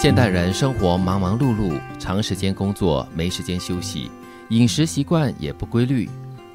[0.00, 4.10] 现代人生活忙忙碌碌，长时间工作没时间休息，
[4.48, 6.08] 饮食习惯也不规律，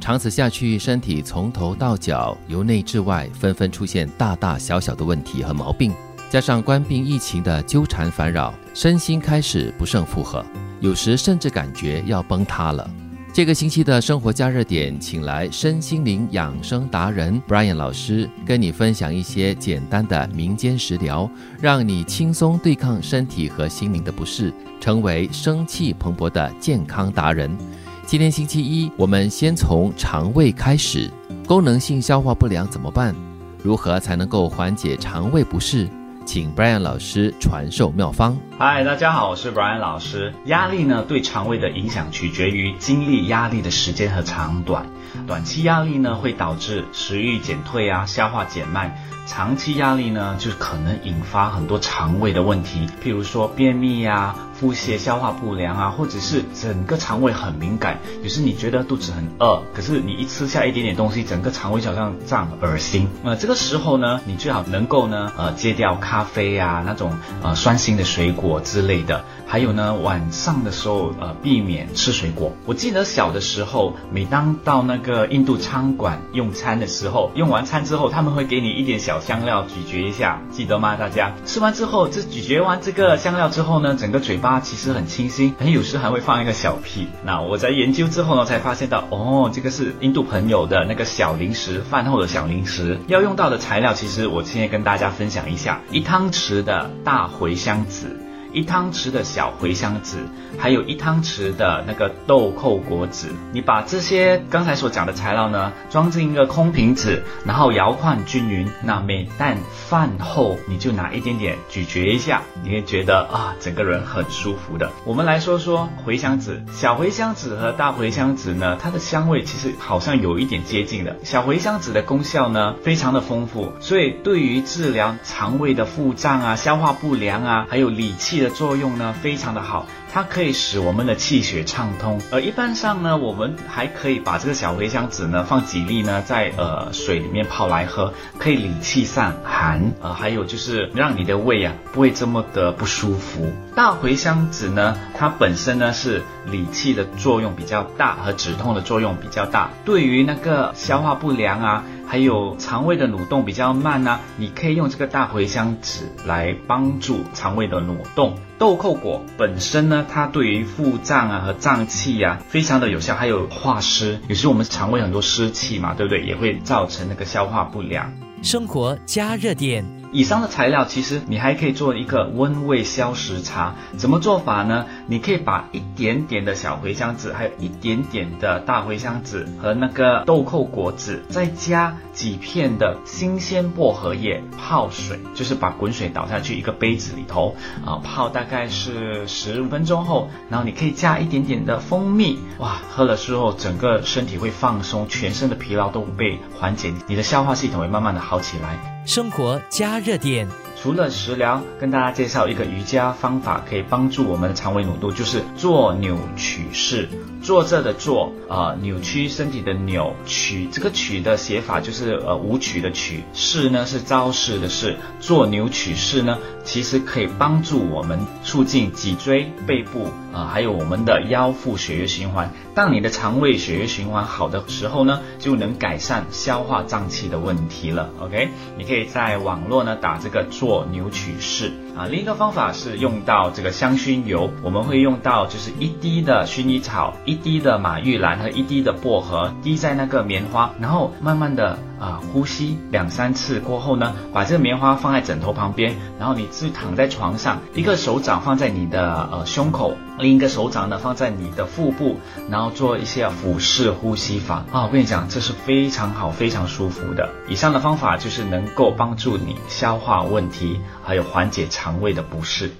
[0.00, 5.94] 长此下去，身体从头到脚由内至外纷纷出现大大小小的问题和毛病，
[6.28, 10.44] 加上官病疫情的纠缠烦扰，身心开始不胜负荷，
[10.80, 12.90] 有时甚至感觉要崩塌了。
[13.38, 21.30] 这个星期的生活加热点，请来身心灵养生达人 Brian 老师，跟你分享一些简单的民间食疗，
[21.60, 27.56] 让你轻松对抗身体和心灵的不适，成为生气蓬勃的健康达人。
[28.04, 31.08] 今天星期一，我们先从肠胃开始，
[31.46, 33.14] 功能性消化不良怎么办？
[33.62, 35.88] 如何才能够缓解肠胃不适？
[36.26, 38.36] 请 Brian 老师传授妙方。
[38.60, 40.34] 嗨，大家好，我是 Brian 老师。
[40.46, 44.84] 压力呢，对肠胃的影响取决于经历压力的时间和长短。
[45.28, 48.90] 短期压力呢，会导致食欲减退啊，消化减慢；
[49.28, 54.34] 长期压力呢，就可能引发很多肠胃的问题，譬如说便秘呀。
[54.58, 63.08] 腹泻、消化不良啊，或者是整个肠胃很敏感，有时你觉得肚子很饿，可是你一吃下一点点东西，整个肠胃就好像胀、恶心。
[63.22, 69.24] 那这个时候呢，你最好能够呢，呃，戒掉咖啡啊，那种呃酸性的水果果之类的。
[69.46, 72.52] 还有呢，晚上的时候，呃，避免吃水果。
[72.66, 80.96] 我记得小的时候，每当到那个印度餐馆用餐的时候，用完餐之后，他们会给你一点小香料咀嚼一下，记得吗？
[80.96, 87.08] 大家吃完之后，这咀嚼完这个香料之后呢，整个嘴巴其实很清新，还有时还会放一个小屁。
[87.24, 98.14] 那我在研究之后呢，才发现到，哦，这个是印度朋友的那个小零食，饭后的小零食要用到的材料，其实我今天跟大家分享一下，一汤匙的大茴香籽。
[98.52, 100.18] 一汤匙的小茴香籽，
[100.58, 108.66] 还有一汤匙的那个豆蔻果籽，你把这些刚才所讲的材料呢，装进一个空瓶子，然后摇晃均匀。
[108.82, 114.90] 那每旦饭后，你就拿一点点咀嚼一下，你会觉得啊，整个人很舒服的。
[115.04, 121.16] 我们来说说茴香籽，小茴香籽和大茴香籽呢，它的香味其实好像有一点接近的。
[121.22, 128.37] 小茴香籽的功效呢，非常的丰富，所以对于治疗肠胃的腹胀啊、消化不良啊，还有理气。
[128.40, 132.20] 的作用呢，非常的好，它可以使我们的气血畅通。
[132.30, 139.92] 而一般上呢，我们还可以把这个小茴香籽呢放几粒呢，在呃水里面泡来喝，可以理气散寒。
[140.00, 143.52] 呃，还有就是让你的胃啊不会这么的不舒服。
[143.78, 149.70] 大茴香籽呢，它本身呢是理气的作用比较大，和止痛的作用比较大。
[149.84, 151.84] 对于那个消化不良啊。
[152.10, 158.38] 还有肠胃的蠕动比较慢呢，你可以用这个大茴香籽来帮助肠胃的蠕动。
[158.56, 164.18] 豆蔻果本身呢，它对于腹胀啊和胀气啊非常的有效，还有化湿。
[164.26, 166.22] 有时我们肠胃很多湿气嘛，对不对？
[166.22, 168.10] 也会造成那个消化不良。
[168.42, 169.84] 生活加热点。
[170.10, 174.86] 以上的材料其实你还可以做一个温胃消食茶，怎么做法呢？
[175.06, 187.54] 你可以把一点点的小茴香籽，还有一点点的大茴香籽和那个豆蔻果籽，再加几片的新鲜薄荷叶泡水，就是把滚水倒下去一个杯子里头
[187.84, 198.97] 啊，泡大概是十五分钟后，然后你可以加一点点的蜂蜜，哇，喝了之后整个身体会放松，全身的疲劳都被缓解，你的消化系统会慢慢的好起来。
[199.08, 200.46] 生活加热点，
[200.80, 207.08] 除了食疗，跟大家介绍一个瑜伽方法，可以帮助我们的肠胃蠕动，就是坐扭曲式。
[207.42, 214.96] 坐着的坐，啊，扭曲身体的扭曲，这个曲的写法就是呃舞曲的曲，式呢是招式的式。
[215.20, 222.52] 做扭曲式呢，其实可以帮助我们促进脊椎、背部啊，还有我们的腰腹血液循环。
[222.74, 228.10] 当你的肠胃血液循环好的时候呢，就能改善消化胀气的问题了。
[228.20, 231.72] OK，你可以在网络呢打这个做扭曲式。
[231.96, 252.16] 啊，另一个方法是用到这个香薰油，我们会用到就是一滴的薰衣草，一滴的马玉兰和一滴的薄荷，滴在那个棉花，然后慢慢的啊呼吸两三次过后呢，把这个棉花放在枕头旁边，然后你自己躺在床上，一个手掌放在你的呃胸口，另一个手掌呢放在你的腹部，
[252.50, 257.28] 然后做一些腹式呼吸法啊，我跟你讲，这是非常好、非常舒服的。
[257.48, 261.68] 以上的方法就是能够帮助你消化问题，还有缓解。
[261.70, 262.72] 肠胃的不适。